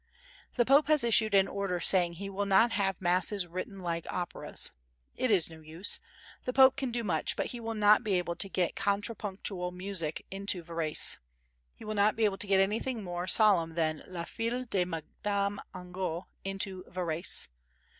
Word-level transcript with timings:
The 0.55 0.65
Pope 0.65 0.87
has 0.87 1.03
issued 1.03 1.35
an 1.35 1.47
order 1.47 1.79
saying 1.79 2.13
he 2.13 2.27
will 2.27 2.47
not 2.47 2.71
have 2.71 2.99
masses 2.99 3.45
written 3.45 3.77
like 3.81 4.11
operas. 4.11 4.71
It 5.15 5.29
is 5.29 5.47
no 5.47 5.59
use. 5.61 5.99
The 6.45 6.53
Pope 6.53 6.75
can 6.75 6.89
do 6.89 7.03
much, 7.03 7.35
but 7.35 7.45
he 7.53 7.59
will 7.59 7.75
not 7.75 8.03
be 8.03 8.15
able 8.15 8.35
to 8.37 8.49
get 8.49 8.75
contrapuntal 8.75 9.69
music 9.69 10.25
into 10.31 10.63
Varese. 10.63 11.19
He 11.75 11.85
will 11.85 11.93
not 11.93 12.15
be 12.15 12.25
able 12.25 12.39
to 12.39 12.47
get 12.47 12.59
anything 12.59 13.03
more 13.03 13.27
solemn 13.27 13.75
than 13.75 14.01
La 14.07 14.23
Fille 14.23 14.65
de 14.65 14.85
Madame 14.85 15.61
Angot 15.75 16.23
into 16.43 16.83
Varese. 16.87 17.49